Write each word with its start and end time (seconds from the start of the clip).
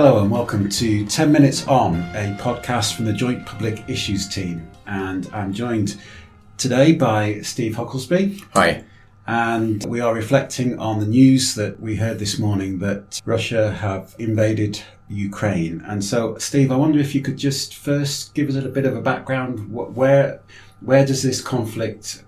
Hello 0.00 0.20
and 0.20 0.30
welcome 0.30 0.68
to 0.68 1.04
10 1.04 1.32
Minutes 1.32 1.66
On, 1.66 1.96
a 2.14 2.36
podcast 2.38 2.94
from 2.94 3.04
the 3.04 3.12
Joint 3.12 3.44
Public 3.44 3.82
Issues 3.88 4.28
team. 4.28 4.70
And 4.86 5.28
I'm 5.32 5.52
joined 5.52 6.00
today 6.56 6.92
by 6.92 7.40
Steve 7.40 7.74
Hucklesby. 7.74 8.40
Hi. 8.54 8.84
And 9.26 9.84
we 9.86 9.98
are 9.98 10.14
reflecting 10.14 10.78
on 10.78 11.00
the 11.00 11.06
news 11.06 11.56
that 11.56 11.80
we 11.80 11.96
heard 11.96 12.20
this 12.20 12.38
morning 12.38 12.78
that 12.78 13.20
Russia 13.24 13.72
have 13.72 14.14
invaded 14.20 14.80
Ukraine. 15.08 15.82
And 15.84 16.04
so, 16.04 16.38
Steve, 16.38 16.70
I 16.70 16.76
wonder 16.76 17.00
if 17.00 17.12
you 17.12 17.20
could 17.20 17.36
just 17.36 17.74
first 17.74 18.34
give 18.34 18.48
us 18.48 18.54
a 18.54 18.68
bit 18.68 18.86
of 18.86 18.94
a 18.94 19.02
background. 19.02 19.72
Where, 19.72 20.40
where 20.80 21.04
does 21.04 21.24
this 21.24 21.40
conflict 21.40 22.22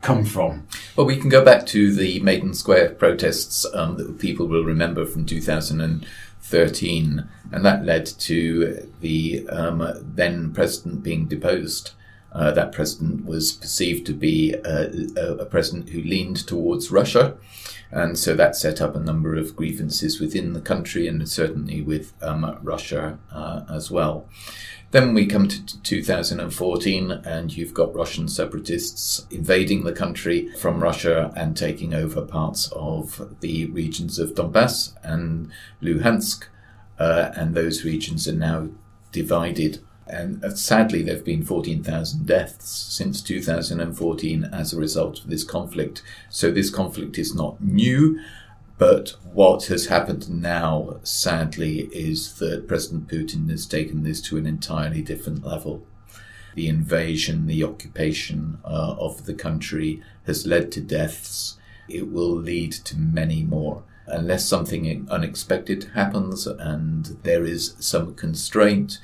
come 0.00 0.24
from? 0.24 0.68
Well, 0.94 1.06
we 1.06 1.16
can 1.16 1.28
go 1.28 1.44
back 1.44 1.66
to 1.66 1.92
the 1.92 2.20
Maidan 2.20 2.54
Square 2.54 2.90
protests 2.90 3.66
um, 3.74 3.96
that 3.96 4.20
people 4.20 4.46
will 4.46 4.62
remember 4.62 5.04
from 5.04 5.26
2000. 5.26 5.80
and 5.80 6.06
that 7.64 7.84
led 7.84 8.06
to 8.06 8.90
the 9.00 9.48
um, 9.48 9.82
then 10.14 10.52
president 10.52 11.02
being 11.02 11.26
deposed. 11.26 11.92
Uh, 12.32 12.50
that 12.50 12.72
president 12.72 13.24
was 13.24 13.52
perceived 13.52 14.04
to 14.06 14.12
be 14.12 14.52
a, 14.64 14.90
a, 15.16 15.46
president 15.46 15.90
who 15.90 16.02
leaned 16.02 16.36
towards 16.48 16.90
Russia, 16.90 17.36
and 17.90 18.18
so 18.18 18.34
that 18.34 18.56
set 18.56 18.80
up 18.80 18.96
a 18.96 19.00
number 19.00 19.34
of 19.34 19.54
grievances 19.54 20.20
within 20.20 20.52
the 20.52 20.60
country 20.60 21.06
and 21.06 21.28
certainly 21.28 21.80
with 21.80 22.12
um, 22.22 22.58
Russia 22.62 23.18
uh, 23.32 23.62
as 23.70 23.90
well. 23.90 24.26
Then 24.94 25.12
we 25.12 25.26
come 25.26 25.48
to 25.48 25.82
2014, 25.82 27.10
and 27.10 27.56
you've 27.56 27.74
got 27.74 27.92
Russian 27.96 28.28
separatists 28.28 29.26
invading 29.28 29.82
the 29.82 29.92
country 29.92 30.50
from 30.56 30.80
Russia 30.80 31.32
and 31.34 31.56
taking 31.56 31.92
over 31.92 32.22
parts 32.22 32.70
of 32.70 33.34
the 33.40 33.66
regions 33.66 34.20
of 34.20 34.36
Donbass 34.36 34.94
and 35.02 35.50
Luhansk. 35.82 36.44
Uh, 36.96 37.32
and 37.34 37.56
those 37.56 37.84
regions 37.84 38.28
are 38.28 38.34
now 38.34 38.68
divided. 39.10 39.80
And 40.06 40.44
uh, 40.44 40.54
sadly, 40.54 41.02
there 41.02 41.14
have 41.14 41.24
been 41.24 41.44
14,000 41.44 42.26
deaths 42.26 42.68
since 42.68 43.22
2014 43.22 44.44
as 44.44 44.72
a 44.72 44.78
result 44.78 45.20
of 45.20 45.30
this 45.30 45.44
conflict. 45.44 46.02
So, 46.28 46.50
this 46.50 46.70
conflict 46.70 47.18
is 47.18 47.34
not 47.34 47.62
new. 47.62 48.20
But 48.76 49.10
what 49.22 49.66
has 49.66 49.86
happened 49.86 50.28
now, 50.28 50.96
sadly, 51.04 51.88
is 51.92 52.34
that 52.34 52.66
President 52.66 53.08
Putin 53.08 53.48
has 53.50 53.66
taken 53.66 54.02
this 54.02 54.20
to 54.22 54.36
an 54.36 54.46
entirely 54.46 55.00
different 55.00 55.44
level. 55.44 55.86
The 56.54 56.68
invasion, 56.68 57.46
the 57.46 57.64
occupation 57.64 58.58
uh, 58.64 58.96
of 58.98 59.26
the 59.26 59.34
country 59.34 60.02
has 60.26 60.46
led 60.46 60.72
to 60.72 60.80
deaths. 60.80 61.56
It 61.88 62.10
will 62.10 62.34
lead 62.34 62.72
to 62.72 62.98
many 62.98 63.44
more. 63.44 63.84
Unless 64.06 64.46
something 64.46 65.06
unexpected 65.08 65.90
happens 65.94 66.46
and 66.46 67.16
there 67.22 67.44
is 67.44 67.74
some 67.78 68.14
constraint, 68.14 68.98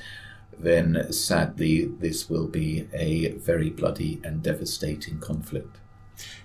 then 0.62 1.12
sadly, 1.12 1.86
this 1.86 2.28
will 2.28 2.47
be 2.47 2.89
a 2.92 3.33
very 3.33 3.70
bloody 3.70 4.20
and 4.25 4.42
devastating 4.42 5.19
conflict. 5.19 5.78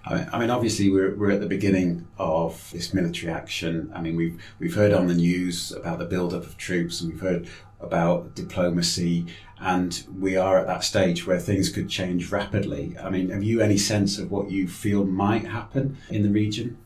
I 0.05 0.39
mean, 0.39 0.49
obviously, 0.49 0.89
we're, 0.89 1.15
we're 1.15 1.31
at 1.31 1.41
the 1.41 1.47
beginning 1.47 2.07
of 2.17 2.69
this 2.71 2.93
military 2.93 3.31
action. 3.31 3.91
I 3.93 4.01
mean, 4.01 4.15
we've 4.15 4.41
we've 4.59 4.75
heard 4.75 4.93
on 4.93 5.07
the 5.07 5.15
news 5.15 5.71
about 5.71 5.99
the 5.99 6.05
build-up 6.05 6.43
of 6.43 6.57
troops, 6.57 7.01
and 7.01 7.11
we've 7.11 7.21
heard 7.21 7.49
about 7.81 8.35
diplomacy, 8.35 9.25
and 9.59 10.05
we 10.17 10.37
are 10.37 10.59
at 10.59 10.67
that 10.67 10.83
stage 10.83 11.25
where 11.25 11.39
things 11.39 11.69
could 11.69 11.89
change 11.89 12.31
rapidly. 12.31 12.95
I 13.01 13.09
mean, 13.09 13.29
have 13.29 13.43
you 13.43 13.61
any 13.61 13.77
sense 13.77 14.17
of 14.17 14.31
what 14.31 14.51
you 14.51 14.67
feel 14.67 15.05
might 15.05 15.45
happen 15.45 15.97
in 16.09 16.23
the 16.23 16.29
region? 16.29 16.77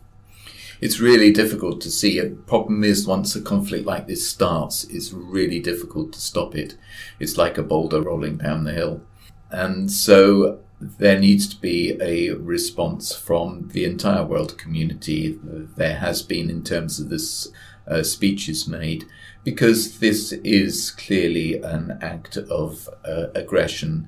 It's 0.82 1.00
really 1.00 1.32
difficult 1.32 1.82
to 1.82 1.92
see. 1.92 2.20
The 2.20 2.30
problem 2.30 2.84
is, 2.84 3.06
once 3.06 3.36
a 3.36 3.42
conflict 3.42 3.86
like 3.86 4.08
this 4.08 4.30
starts, 4.30 4.86
it's 4.86 5.12
really 5.12 5.60
difficult 5.60 6.14
to 6.14 6.22
stop 6.22 6.56
it. 6.56 6.78
It's 7.20 7.38
like 7.38 7.58
a 7.58 7.64
boulder 7.64 8.02
rolling 8.02 8.38
down 8.38 8.64
the 8.64 8.74
hill. 8.74 9.02
And 9.52 9.92
so 9.92 10.60
there 10.80 11.20
needs 11.20 11.48
to 11.50 11.60
be 11.60 11.98
a 12.02 12.30
response 12.30 13.14
from 13.14 13.70
the 13.74 13.84
entire 13.84 14.24
world 14.24 14.58
community. 14.58 15.38
There 15.44 15.98
has 15.98 16.22
been 16.22 16.50
in 16.50 16.64
terms 16.64 17.00
of 17.00 17.10
this 17.10 17.50
uh, 17.86 18.04
speeches 18.04 18.68
made, 18.68 19.06
because 19.44 20.00
this 20.00 20.32
is 20.32 20.92
clearly 20.92 21.62
an 21.62 21.98
act 22.02 22.38
of 22.38 22.88
uh, 23.04 23.28
aggression. 23.36 24.08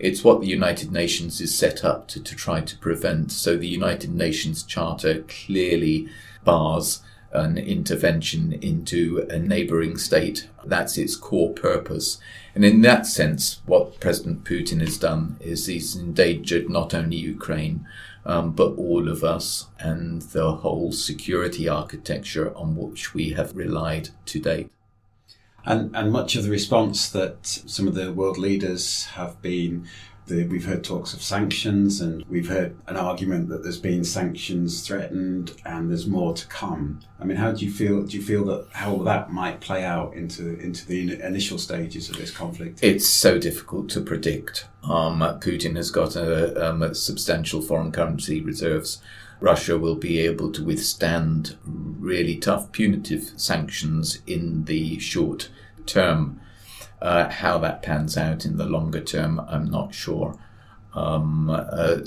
It's 0.00 0.24
what 0.24 0.40
the 0.40 0.46
United 0.46 0.90
Nations 0.90 1.40
is 1.40 1.56
set 1.56 1.84
up 1.84 2.08
to, 2.08 2.22
to 2.22 2.34
try 2.34 2.62
to 2.62 2.76
prevent. 2.78 3.30
So 3.32 3.56
the 3.56 3.68
United 3.68 4.14
Nations 4.14 4.62
Charter 4.62 5.24
clearly 5.28 6.08
bars 6.42 7.02
an 7.32 7.58
intervention 7.58 8.52
into 8.54 9.26
a 9.30 9.38
neighboring 9.38 9.96
state. 9.96 10.48
That's 10.64 10.98
its 10.98 11.16
core 11.16 11.52
purpose. 11.52 12.18
And 12.54 12.64
in 12.64 12.80
that 12.82 13.06
sense, 13.06 13.60
what 13.66 14.00
President 14.00 14.44
Putin 14.44 14.80
has 14.80 14.98
done 14.98 15.36
is 15.40 15.66
he's 15.66 15.94
endangered 15.94 16.68
not 16.68 16.92
only 16.94 17.16
Ukraine, 17.16 17.86
um, 18.24 18.52
but 18.52 18.74
all 18.76 19.08
of 19.08 19.22
us 19.22 19.66
and 19.78 20.22
the 20.22 20.56
whole 20.56 20.92
security 20.92 21.68
architecture 21.68 22.56
on 22.56 22.76
which 22.76 23.14
we 23.14 23.30
have 23.30 23.56
relied 23.56 24.08
to 24.26 24.40
date. 24.40 24.70
And, 25.64 25.94
and 25.94 26.10
much 26.12 26.36
of 26.36 26.44
the 26.44 26.50
response 26.50 27.08
that 27.10 27.46
some 27.46 27.86
of 27.86 27.94
the 27.94 28.12
world 28.12 28.38
leaders 28.38 29.06
have 29.06 29.40
been 29.42 29.86
the, 30.30 30.46
we've 30.46 30.64
heard 30.64 30.82
talks 30.82 31.12
of 31.12 31.22
sanctions, 31.22 32.00
and 32.00 32.24
we've 32.28 32.48
heard 32.48 32.76
an 32.86 32.96
argument 32.96 33.48
that 33.50 33.62
there's 33.62 33.78
been 33.78 34.04
sanctions 34.04 34.86
threatened, 34.86 35.54
and 35.66 35.90
there's 35.90 36.06
more 36.06 36.32
to 36.34 36.46
come. 36.46 37.00
I 37.20 37.24
mean, 37.24 37.36
how 37.36 37.52
do 37.52 37.64
you 37.64 37.70
feel? 37.70 38.02
Do 38.02 38.16
you 38.16 38.22
feel 38.22 38.44
that 38.46 38.68
how 38.72 38.96
that 38.98 39.32
might 39.32 39.60
play 39.60 39.84
out 39.84 40.14
into 40.14 40.58
into 40.58 40.86
the 40.86 41.20
initial 41.20 41.58
stages 41.58 42.08
of 42.08 42.16
this 42.16 42.30
conflict? 42.30 42.82
It's 42.82 43.08
so 43.08 43.38
difficult 43.38 43.90
to 43.90 44.00
predict. 44.00 44.66
Um, 44.84 45.20
Putin 45.40 45.76
has 45.76 45.90
got 45.90 46.16
a, 46.16 46.70
um, 46.70 46.82
a 46.82 46.94
substantial 46.94 47.60
foreign 47.60 47.92
currency 47.92 48.40
reserves. 48.40 49.02
Russia 49.40 49.78
will 49.78 49.96
be 49.96 50.20
able 50.20 50.52
to 50.52 50.62
withstand 50.62 51.56
really 51.64 52.36
tough 52.36 52.70
punitive 52.72 53.32
sanctions 53.36 54.20
in 54.26 54.64
the 54.64 54.98
short 54.98 55.48
term. 55.86 56.40
Uh, 57.00 57.30
how 57.30 57.56
that 57.56 57.82
pans 57.82 58.18
out 58.18 58.44
in 58.44 58.58
the 58.58 58.66
longer 58.66 59.00
term, 59.00 59.40
I'm 59.48 59.70
not 59.70 59.94
sure. 59.94 60.38
Um, 60.94 61.48
uh, 61.48 62.00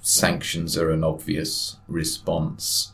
sanctions 0.00 0.76
are 0.76 0.90
an 0.90 1.04
obvious 1.04 1.76
response. 1.86 2.90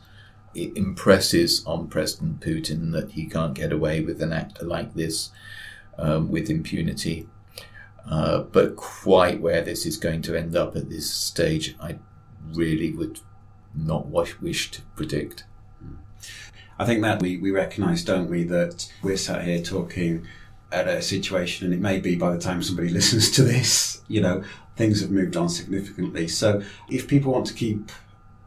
It 0.54 0.76
impresses 0.76 1.64
on 1.66 1.88
President 1.88 2.40
Putin 2.40 2.92
that 2.92 3.12
he 3.12 3.26
can't 3.26 3.54
get 3.54 3.72
away 3.72 4.00
with 4.00 4.20
an 4.20 4.34
act 4.34 4.62
like 4.62 4.94
this 4.94 5.30
um, 5.98 6.30
with 6.30 6.50
impunity. 6.50 7.26
Uh, 8.08 8.40
but 8.40 8.76
quite 8.76 9.40
where 9.40 9.62
this 9.62 9.86
is 9.86 9.96
going 9.96 10.22
to 10.22 10.36
end 10.36 10.54
up 10.54 10.76
at 10.76 10.90
this 10.90 11.10
stage, 11.10 11.74
I 11.80 11.98
really 12.52 12.92
would 12.92 13.20
not 13.76 14.08
wish, 14.08 14.70
to 14.70 14.82
predict. 14.94 15.44
I 16.78 16.84
think 16.84 17.02
that 17.02 17.22
we, 17.22 17.36
we 17.36 17.50
recognise, 17.50 18.04
don't 18.04 18.28
we, 18.28 18.44
that 18.44 18.92
we're 19.02 19.16
sat 19.16 19.44
here 19.44 19.62
talking 19.62 20.26
at 20.72 20.88
a 20.88 21.00
situation, 21.00 21.66
and 21.66 21.74
it 21.74 21.80
may 21.80 22.00
be 22.00 22.16
by 22.16 22.32
the 22.32 22.40
time 22.40 22.62
somebody 22.62 22.88
listens 22.90 23.30
to 23.32 23.42
this, 23.42 24.02
you 24.08 24.20
know, 24.20 24.42
things 24.76 25.00
have 25.00 25.10
moved 25.10 25.36
on 25.36 25.48
significantly. 25.48 26.28
So, 26.28 26.62
if 26.90 27.08
people 27.08 27.32
want 27.32 27.46
to 27.46 27.54
keep 27.54 27.90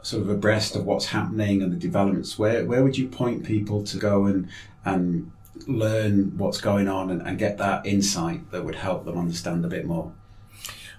sort 0.02 0.22
of 0.22 0.30
abreast 0.30 0.76
of 0.76 0.86
what's 0.86 1.06
happening 1.06 1.62
and 1.62 1.72
the 1.72 1.76
developments, 1.76 2.38
where 2.38 2.64
where 2.64 2.82
would 2.82 2.96
you 2.96 3.08
point 3.08 3.44
people 3.44 3.82
to 3.84 3.96
go 3.98 4.26
and 4.26 4.48
and 4.84 5.30
learn 5.66 6.36
what's 6.38 6.60
going 6.60 6.88
on 6.88 7.10
and, 7.10 7.20
and 7.22 7.38
get 7.38 7.58
that 7.58 7.84
insight 7.84 8.50
that 8.50 8.64
would 8.64 8.76
help 8.76 9.04
them 9.04 9.18
understand 9.18 9.64
a 9.64 9.68
bit 9.68 9.86
more? 9.86 10.12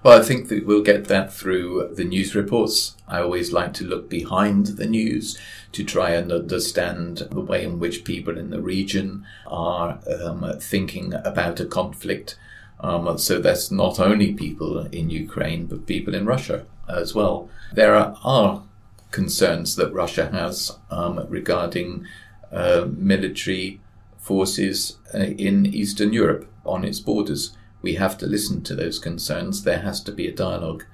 Well, 0.04 0.20
I 0.20 0.24
think 0.24 0.48
that 0.48 0.66
we'll 0.66 0.82
get 0.82 1.06
that 1.10 1.32
through 1.32 1.94
the 1.94 2.04
news 2.04 2.34
reports. 2.34 2.96
I 3.08 3.20
always 3.22 3.54
like 3.54 3.72
to 3.76 3.86
look 3.86 4.10
behind 4.10 4.66
the 4.66 4.88
news 4.88 5.38
to 5.74 5.84
try 5.84 6.12
and 6.12 6.32
understand 6.32 7.20
the 7.30 7.40
way 7.40 7.64
in 7.64 7.78
which 7.78 8.04
people 8.04 8.36
in 8.36 8.50
the 8.50 8.62
region 8.62 9.28
are 9.46 10.00
um, 10.24 10.54
thinking 10.60 11.14
about 11.14 11.60
a 11.60 11.66
conflict. 11.66 12.36
Um, 12.80 13.16
so 13.20 13.40
that's 13.40 13.70
not 13.70 14.00
only 14.00 14.34
people 14.34 14.88
in 14.88 15.12
Ukraine, 15.12 15.68
but 15.68 15.86
people 15.86 16.16
in 16.16 16.26
Russia 16.26 16.66
as 16.90 17.14
well. 17.14 17.48
There 17.72 17.94
are, 17.94 18.64
concerns 19.12 19.76
that 19.76 19.94
Russia 19.94 20.32
has 20.32 20.78
um, 20.90 21.28
regarding 21.28 22.08
uh, 22.52 22.88
military 22.90 23.82
forces 24.18 24.98
uh, 25.14 25.20
in 25.20 25.66
Eastern 25.66 26.14
Europe 26.14 26.50
on 26.66 26.86
its 26.86 27.02
borders 27.02 27.56
we 27.82 27.96
have 27.96 28.18
to 28.20 28.26
listen 28.26 28.62
to 28.64 28.76
those 28.76 29.00
concerns. 29.00 29.64
There 29.64 29.80
has 29.80 30.02
to 30.04 30.12
be 30.12 30.28
a 30.28 30.36
dialogue. 30.36 30.86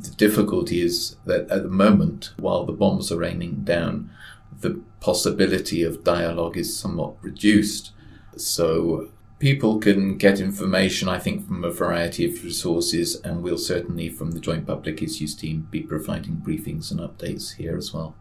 The 0.00 0.10
difficulty 0.10 0.80
is 0.80 1.16
that 1.26 1.50
at 1.50 1.62
the 1.62 1.68
moment, 1.68 2.32
while 2.38 2.64
the 2.64 2.72
bombs 2.72 3.12
are 3.12 3.18
raining 3.18 3.64
down, 3.64 4.10
the 4.60 4.82
possibility 5.00 5.82
of 5.82 6.04
dialogue 6.04 6.56
is 6.56 6.78
somewhat 6.78 7.14
reduced. 7.22 7.92
So 8.36 9.10
people 9.38 9.78
can 9.78 10.16
get 10.16 10.40
information, 10.40 11.08
I 11.08 11.18
think, 11.18 11.46
from 11.46 11.64
a 11.64 11.70
variety 11.70 12.24
of 12.24 12.44
resources, 12.44 13.16
and 13.22 13.42
we'll 13.42 13.58
certainly, 13.58 14.08
from 14.08 14.30
the 14.30 14.40
Joint 14.40 14.66
Public 14.66 15.02
Issues 15.02 15.34
team, 15.34 15.68
be 15.70 15.80
providing 15.80 16.36
briefings 16.36 16.90
and 16.90 17.00
updates 17.00 17.56
here 17.56 17.76
as 17.76 17.92
well. 17.92 18.14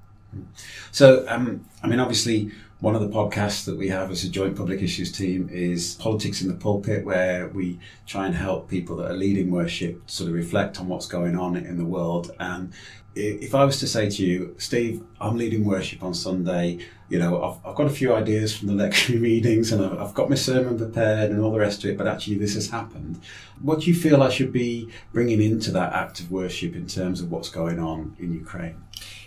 So, 0.92 1.26
um, 1.28 1.66
I 1.84 1.88
mean, 1.88 2.00
obviously, 2.00 2.52
One 2.82 2.96
of 2.96 3.02
the 3.02 3.10
podcasts 3.10 3.66
that 3.66 3.78
we 3.78 3.90
have 3.90 4.10
as 4.10 4.24
a 4.24 4.30
joint 4.30 4.56
public 4.56 4.82
issues 4.82 5.12
team 5.12 5.50
is 5.52 5.96
Politics 5.96 6.42
in 6.42 6.48
the 6.48 6.54
Pulpit, 6.54 7.04
where 7.04 7.50
we 7.50 7.78
try 8.08 8.26
and 8.26 8.34
help 8.34 8.70
people 8.70 8.96
that 8.98 9.12
are 9.12 9.18
leading 9.18 9.52
worship 9.52 10.10
sort 10.10 10.30
of 10.30 10.34
reflect 10.34 10.80
on 10.80 10.88
what's 10.88 11.06
going 11.06 11.38
on 11.38 11.58
in 11.58 11.78
the 11.78 11.84
world. 11.84 12.32
And 12.40 12.72
if 13.16 13.54
I 13.54 13.66
was 13.66 13.82
to 13.82 13.88
say 13.88 14.10
to 14.10 14.26
you, 14.26 14.56
Steve, 14.60 15.04
I'm 15.20 15.36
leading 15.36 15.66
worship 15.66 16.04
on 16.04 16.14
Sunday, 16.14 16.80
you 17.10 17.20
know, 17.20 17.44
I've, 17.44 17.70
I've 17.70 17.76
got 17.76 17.88
a 17.88 17.90
few 17.90 18.14
ideas 18.14 18.56
from 18.56 18.70
the 18.70 18.74
lectionary 18.82 19.22
readings 19.22 19.74
and 19.74 19.84
I've, 19.84 20.00
I've 20.00 20.14
got 20.14 20.30
my 20.30 20.38
sermon 20.38 20.78
prepared 20.78 21.32
and 21.32 21.42
all 21.42 21.52
the 21.52 21.60
rest 21.60 21.84
of 21.84 21.90
it, 21.90 21.98
but 21.98 22.08
actually 22.08 22.38
this 22.38 22.54
has 22.54 22.70
happened. 22.70 23.20
What 23.62 23.82
do 23.82 23.88
you 23.88 23.94
feel 23.94 24.24
I 24.24 24.30
should 24.30 24.54
be 24.54 24.88
bringing 25.12 25.42
into 25.42 25.72
that 25.72 25.92
act 25.92 26.22
of 26.22 26.32
worship 26.32 26.78
in 26.78 26.88
terms 26.88 27.20
of 27.20 27.30
what's 27.30 27.50
going 27.50 27.78
on 27.78 28.16
in 28.20 28.32
Ukraine? 28.32 28.82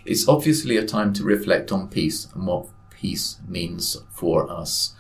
It's 0.07 0.27
obviously 0.27 0.79
a 0.79 0.87
time 0.87 1.13
to 1.13 1.23
reflect 1.23 1.71
on 1.71 1.89
peace 1.89 2.29
and 2.35 2.47
what 2.47 2.67
peace 3.03 3.39
means 3.49 3.99
for 4.11 4.49
us. 4.49 4.95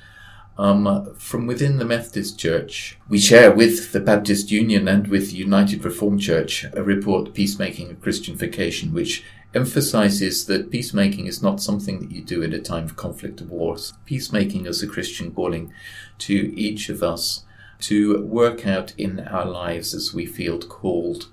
Um, 0.58 1.14
from 1.14 1.46
within 1.46 1.78
the 1.78 1.84
Methodist 1.84 2.38
Church, 2.38 2.98
we 3.08 3.18
share 3.18 3.50
with 3.50 3.92
the 3.92 4.00
Baptist 4.00 4.50
Union 4.50 4.86
and 4.86 5.06
with 5.06 5.30
the 5.30 5.36
United 5.36 5.82
Reformed 5.84 6.20
Church 6.20 6.66
a 6.74 6.82
report, 6.82 7.32
Peacemaking 7.32 7.88
and 7.88 8.02
Christian 8.02 8.36
Vocation, 8.36 8.92
which 8.92 9.24
emphasizes 9.54 10.46
that 10.46 10.70
peacemaking 10.70 11.26
is 11.26 11.42
not 11.42 11.62
something 11.62 12.00
that 12.00 12.10
you 12.10 12.22
do 12.22 12.42
at 12.42 12.52
a 12.52 12.58
time 12.58 12.84
of 12.84 12.96
conflict 12.96 13.40
or 13.40 13.44
wars. 13.44 13.94
Peacemaking 14.04 14.66
is 14.66 14.82
a 14.82 14.86
Christian 14.86 15.30
calling 15.32 15.72
to 16.18 16.34
each 16.58 16.88
of 16.88 17.02
us 17.02 17.44
to 17.80 18.22
work 18.24 18.66
out 18.66 18.92
in 18.98 19.20
our 19.20 19.46
lives 19.46 19.94
as 19.94 20.12
we 20.12 20.26
feel 20.26 20.58
called 20.58 21.28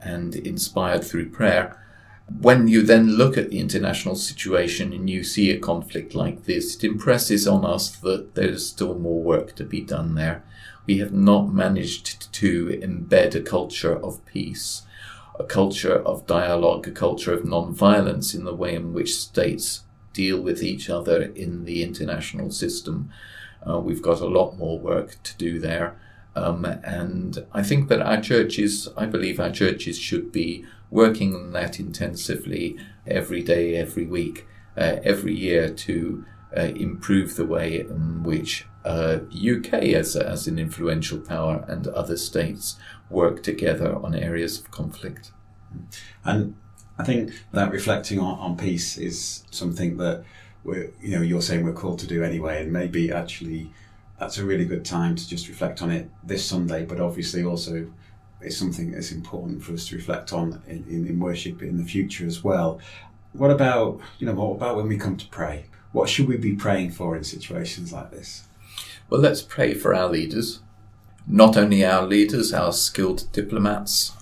and 0.00 0.34
inspired 0.34 1.04
through 1.04 1.30
prayer 1.30 1.76
when 2.40 2.68
you 2.68 2.82
then 2.82 3.16
look 3.16 3.38
at 3.38 3.50
the 3.50 3.58
international 3.58 4.14
situation 4.14 4.92
and 4.92 5.08
you 5.08 5.24
see 5.24 5.50
a 5.50 5.58
conflict 5.58 6.14
like 6.14 6.44
this, 6.44 6.76
it 6.76 6.84
impresses 6.84 7.48
on 7.48 7.64
us 7.64 7.90
that 7.96 8.34
there's 8.34 8.68
still 8.68 8.98
more 8.98 9.22
work 9.22 9.54
to 9.56 9.64
be 9.64 9.80
done 9.80 10.14
there. 10.14 10.44
We 10.86 10.98
have 10.98 11.12
not 11.12 11.52
managed 11.52 12.32
to 12.34 12.68
embed 12.82 13.34
a 13.34 13.40
culture 13.40 13.96
of 13.96 14.24
peace, 14.26 14.82
a 15.38 15.44
culture 15.44 15.96
of 15.96 16.26
dialogue, 16.26 16.86
a 16.86 16.92
culture 16.92 17.32
of 17.32 17.44
non-violence 17.44 18.34
in 18.34 18.44
the 18.44 18.54
way 18.54 18.74
in 18.74 18.92
which 18.92 19.14
states 19.14 19.84
deal 20.12 20.40
with 20.40 20.62
each 20.62 20.90
other 20.90 21.22
in 21.22 21.64
the 21.64 21.82
international 21.82 22.50
system. 22.50 23.10
Uh, 23.68 23.78
we've 23.78 24.02
got 24.02 24.20
a 24.20 24.26
lot 24.26 24.56
more 24.56 24.78
work 24.78 25.22
to 25.22 25.36
do 25.36 25.58
there. 25.58 25.98
Um, 26.34 26.64
and 26.64 27.44
I 27.52 27.62
think 27.62 27.88
that 27.88 28.02
our 28.02 28.20
churches, 28.20 28.88
I 28.96 29.06
believe 29.06 29.40
our 29.40 29.50
churches 29.50 29.98
should 29.98 30.30
be 30.30 30.64
working 30.90 31.34
on 31.34 31.52
that 31.52 31.78
intensively 31.78 32.76
every 33.06 33.42
day, 33.42 33.76
every 33.76 34.06
week, 34.06 34.46
uh, 34.76 34.96
every 35.02 35.34
year 35.34 35.70
to 35.70 36.24
uh, 36.56 36.62
improve 36.62 37.36
the 37.36 37.44
way 37.44 37.80
in 37.80 38.22
which 38.22 38.66
uh, 38.84 39.18
UK 39.32 39.74
as, 39.94 40.16
as 40.16 40.46
an 40.46 40.58
influential 40.58 41.18
power 41.18 41.64
and 41.68 41.86
other 41.88 42.16
states 42.16 42.76
work 43.10 43.42
together 43.42 43.94
on 43.96 44.14
areas 44.14 44.58
of 44.58 44.70
conflict. 44.70 45.32
And 46.24 46.56
I 46.98 47.04
think 47.04 47.32
that 47.52 47.70
reflecting 47.70 48.18
on, 48.18 48.38
on 48.38 48.56
peace 48.56 48.96
is 48.96 49.44
something 49.50 49.98
that 49.98 50.24
we're, 50.64 50.90
you 51.00 51.10
know, 51.16 51.22
you're 51.22 51.42
saying 51.42 51.64
we're 51.64 51.72
called 51.72 51.98
to 52.00 52.06
do 52.06 52.22
anyway, 52.22 52.62
and 52.62 52.72
maybe 52.72 53.12
actually 53.12 53.72
that's 54.18 54.38
a 54.38 54.44
really 54.44 54.64
good 54.64 54.84
time 54.84 55.14
to 55.14 55.28
just 55.28 55.48
reflect 55.48 55.80
on 55.80 55.90
it 55.90 56.10
this 56.24 56.44
Sunday, 56.44 56.84
but 56.84 57.00
obviously 57.00 57.44
also 57.44 57.90
it's 58.40 58.56
something 58.56 58.92
that's 58.92 59.12
important 59.12 59.62
for 59.62 59.72
us 59.72 59.88
to 59.88 59.96
reflect 59.96 60.32
on 60.32 60.62
in, 60.66 60.84
in, 60.88 61.06
in, 61.06 61.20
worship 61.20 61.62
in 61.62 61.76
the 61.76 61.84
future 61.84 62.26
as 62.26 62.44
well. 62.44 62.78
What 63.32 63.50
about, 63.50 64.00
you 64.18 64.26
know, 64.26 64.34
what 64.34 64.52
about 64.52 64.76
when 64.76 64.88
we 64.88 64.96
come 64.96 65.16
to 65.16 65.28
pray? 65.28 65.66
What 65.92 66.08
should 66.08 66.28
we 66.28 66.36
be 66.36 66.54
praying 66.54 66.92
for 66.92 67.16
in 67.16 67.24
situations 67.24 67.92
like 67.92 68.10
this? 68.10 68.44
Well, 69.10 69.20
let's 69.20 69.42
pray 69.42 69.74
for 69.74 69.94
our 69.94 70.08
leaders. 70.08 70.60
Not 71.26 71.56
only 71.56 71.84
our 71.84 72.06
leaders, 72.06 72.52
our 72.52 72.72
skilled 72.72 73.30
diplomats. 73.32 74.12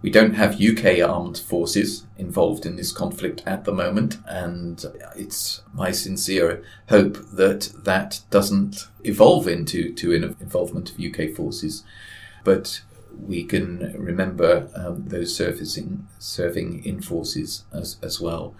We 0.00 0.10
don't 0.10 0.34
have 0.34 0.60
UK 0.60 1.00
armed 1.00 1.38
forces 1.38 2.06
involved 2.16 2.64
in 2.64 2.76
this 2.76 2.92
conflict 2.92 3.42
at 3.44 3.64
the 3.64 3.72
moment, 3.72 4.18
and 4.26 4.84
it's 5.16 5.62
my 5.72 5.90
sincere 5.90 6.62
hope 6.88 7.18
that 7.32 7.72
that 7.84 8.20
doesn't 8.30 8.86
evolve 9.02 9.48
into 9.48 9.92
to 9.94 10.12
involvement 10.12 10.92
of 10.92 11.00
UK 11.00 11.34
forces. 11.34 11.82
But 12.44 12.82
we 13.16 13.44
can 13.44 13.94
remember 13.98 14.68
um, 14.74 15.04
those 15.08 15.36
servicing, 15.36 16.06
serving 16.18 16.84
in 16.84 17.00
forces 17.00 17.64
as, 17.72 17.96
as 18.02 18.20
well. 18.20 18.54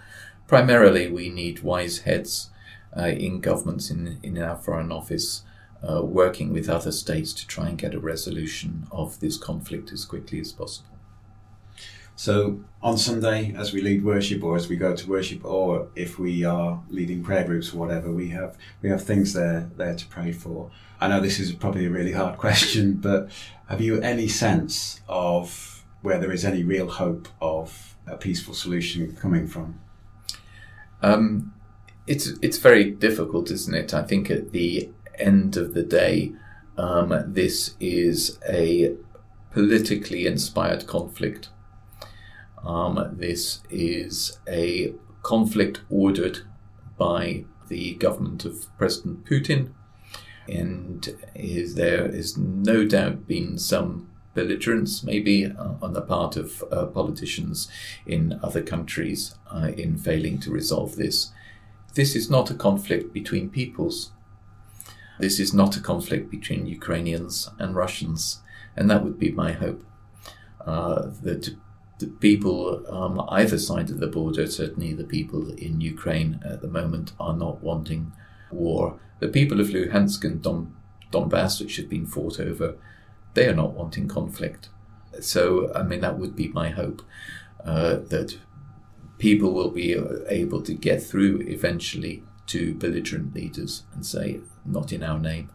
Primarily, 0.47 1.09
we 1.09 1.29
need 1.29 1.61
wise 1.61 1.99
heads 1.99 2.49
uh, 2.97 3.07
in 3.07 3.39
governments, 3.39 3.89
in, 3.89 4.19
in 4.23 4.37
our 4.37 4.55
Foreign 4.55 4.91
Office, 4.91 5.43
uh, 5.87 6.01
working 6.03 6.51
with 6.51 6.69
other 6.69 6.91
states 6.91 7.33
to 7.33 7.47
try 7.47 7.69
and 7.69 7.77
get 7.77 7.93
a 7.93 7.99
resolution 7.99 8.87
of 8.91 9.19
this 9.19 9.37
conflict 9.37 9.91
as 9.91 10.05
quickly 10.05 10.39
as 10.39 10.51
possible. 10.51 10.98
So 12.19 12.59
on 12.81 12.97
Sunday, 12.97 13.53
as 13.55 13.71
we 13.71 13.79
lead 13.79 14.03
worship, 14.03 14.43
or 14.43 14.57
as 14.57 14.67
we 14.67 14.75
go 14.75 14.93
to 14.93 15.09
worship, 15.09 15.45
or 15.45 15.87
if 15.95 16.19
we 16.19 16.43
are 16.43 16.83
leading 16.89 17.23
prayer 17.23 17.45
groups 17.45 17.73
or 17.73 17.77
whatever, 17.77 18.11
we 18.11 18.27
have 18.31 18.57
we 18.81 18.89
have 18.89 19.01
things 19.01 19.31
there 19.31 19.69
there 19.77 19.95
to 19.95 20.05
pray 20.07 20.33
for. 20.33 20.69
I 20.99 21.07
know 21.07 21.21
this 21.21 21.39
is 21.39 21.53
probably 21.53 21.85
a 21.85 21.89
really 21.89 22.11
hard 22.11 22.37
question, 22.45 22.95
but 22.95 23.29
have 23.69 23.79
you 23.79 24.01
any 24.01 24.27
sense 24.27 24.99
of 25.07 25.85
where 26.01 26.19
there 26.19 26.33
is 26.33 26.43
any 26.43 26.61
real 26.61 26.89
hope 26.89 27.29
of 27.39 27.95
a 28.05 28.17
peaceful 28.17 28.53
solution 28.53 29.15
coming 29.15 29.47
from? 29.47 29.79
Um, 31.01 31.53
it's 32.05 32.27
it's 32.41 32.57
very 32.57 32.91
difficult, 32.91 33.49
isn't 33.49 33.73
it? 33.73 33.93
I 33.93 34.03
think 34.03 34.29
at 34.29 34.51
the 34.51 34.89
end 35.17 35.55
of 35.55 35.73
the 35.73 35.83
day, 35.83 36.33
um, 36.77 37.13
this 37.27 37.75
is 37.79 38.39
a 38.45 38.97
politically 39.53 40.27
inspired 40.27 40.85
conflict 40.85 41.47
um, 42.63 43.15
this 43.17 43.61
is 43.69 44.39
a 44.47 44.93
conflict 45.21 45.81
ordered 45.89 46.39
by 46.97 47.45
the 47.67 47.95
government 47.95 48.45
of 48.45 48.65
President 48.77 49.25
Putin, 49.25 49.71
and 50.47 51.15
is, 51.35 51.75
there 51.75 52.05
is 52.05 52.37
no 52.37 52.85
doubt 52.85 53.27
been 53.27 53.57
some 53.57 54.09
belligerence, 54.33 55.03
maybe 55.03 55.45
uh, 55.45 55.73
on 55.81 55.93
the 55.93 56.01
part 56.01 56.35
of 56.35 56.63
uh, 56.71 56.85
politicians 56.85 57.67
in 58.05 58.39
other 58.41 58.61
countries 58.61 59.35
uh, 59.51 59.71
in 59.77 59.97
failing 59.97 60.39
to 60.39 60.51
resolve 60.51 60.95
this. 60.95 61.31
This 61.93 62.15
is 62.15 62.29
not 62.29 62.51
a 62.51 62.55
conflict 62.55 63.13
between 63.13 63.49
peoples. 63.49 64.11
This 65.19 65.39
is 65.39 65.53
not 65.53 65.75
a 65.75 65.81
conflict 65.81 66.31
between 66.31 66.65
Ukrainians 66.65 67.49
and 67.59 67.75
Russians, 67.75 68.41
and 68.75 68.89
that 68.89 69.03
would 69.03 69.19
be 69.19 69.31
my 69.31 69.51
hope. 69.51 69.83
Uh, 70.65 71.11
that 71.23 71.55
the 71.99 72.07
people 72.07 72.83
um, 72.89 73.23
either 73.29 73.57
side 73.57 73.89
of 73.89 73.99
the 73.99 74.07
border, 74.07 74.47
certainly 74.47 74.93
the 74.93 75.03
people 75.03 75.51
in 75.53 75.81
Ukraine 75.81 76.41
at 76.43 76.61
the 76.61 76.67
moment, 76.67 77.11
are 77.19 77.35
not 77.35 77.61
wanting 77.61 78.11
war. 78.51 78.99
The 79.19 79.27
people 79.27 79.59
of 79.59 79.67
Luhansk 79.67 80.23
and 80.23 80.41
Don- 80.41 80.75
Donbass, 81.11 81.61
which 81.61 81.75
have 81.75 81.89
been 81.89 82.05
fought 82.05 82.39
over, 82.39 82.75
they 83.33 83.47
are 83.47 83.55
not 83.55 83.73
wanting 83.73 84.07
conflict. 84.07 84.69
So, 85.19 85.73
I 85.73 85.83
mean, 85.83 85.99
that 85.99 86.17
would 86.17 86.35
be 86.35 86.47
my 86.47 86.69
hope 86.69 87.01
uh, 87.63 87.97
that 88.07 88.37
people 89.17 89.53
will 89.53 89.71
be 89.71 89.93
able 90.27 90.61
to 90.61 90.73
get 90.73 91.03
through 91.03 91.41
eventually 91.41 92.23
to 92.47 92.73
belligerent 92.75 93.35
leaders 93.35 93.83
and 93.93 94.05
say, 94.05 94.39
not 94.65 94.93
in 94.93 95.03
our 95.03 95.19
name. 95.19 95.49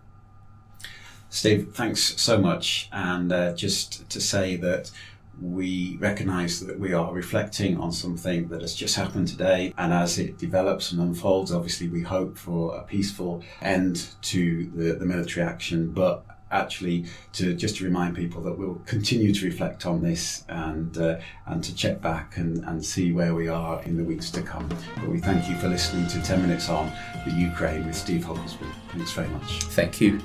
Steve, 1.30 1.72
thanks 1.74 2.20
so 2.20 2.38
much. 2.38 2.88
And 2.92 3.32
uh, 3.32 3.54
just 3.54 4.08
to 4.10 4.20
say 4.20 4.56
that 4.56 4.92
we 5.40 5.96
recognize 6.00 6.60
that 6.60 6.78
we 6.78 6.92
are 6.92 7.12
reflecting 7.12 7.78
on 7.78 7.92
something 7.92 8.48
that 8.48 8.60
has 8.60 8.74
just 8.74 8.96
happened 8.96 9.28
today. 9.28 9.72
And 9.76 9.92
as 9.92 10.18
it 10.18 10.38
develops 10.38 10.92
and 10.92 11.00
unfolds, 11.00 11.52
obviously, 11.52 11.88
we 11.88 12.02
hope 12.02 12.36
for 12.36 12.76
a 12.76 12.82
peaceful 12.82 13.42
end 13.60 14.06
to 14.22 14.70
the, 14.74 14.94
the 14.94 15.06
military 15.06 15.46
action. 15.46 15.90
But 15.90 16.24
actually 16.54 17.04
to 17.32 17.54
just 17.54 17.76
to 17.76 17.84
remind 17.84 18.14
people 18.14 18.40
that 18.42 18.56
we'll 18.56 18.80
continue 18.86 19.34
to 19.34 19.44
reflect 19.44 19.84
on 19.86 20.00
this 20.00 20.44
and 20.48 20.96
uh, 20.96 21.18
and 21.46 21.62
to 21.64 21.74
check 21.74 22.00
back 22.00 22.36
and, 22.36 22.64
and 22.64 22.84
see 22.84 23.12
where 23.12 23.34
we 23.34 23.48
are 23.48 23.82
in 23.82 23.96
the 23.96 24.04
weeks 24.04 24.30
to 24.30 24.42
come. 24.42 24.68
But 24.96 25.08
we 25.08 25.18
thank 25.18 25.48
you 25.48 25.56
for 25.56 25.68
listening 25.68 26.06
to 26.08 26.22
10 26.22 26.42
Minutes 26.42 26.68
on 26.68 26.92
the 27.26 27.32
Ukraine 27.32 27.86
with 27.86 27.96
Steve 27.96 28.24
Hucklesby. 28.24 28.70
Thanks 28.92 29.12
very 29.12 29.28
much. 29.28 29.64
Thank 29.64 30.00
you. 30.00 30.20